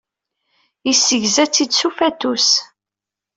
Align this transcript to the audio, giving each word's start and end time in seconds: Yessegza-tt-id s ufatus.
Yessegza-tt-id 0.87 1.71
s 1.77 1.81
ufatus. 1.87 2.49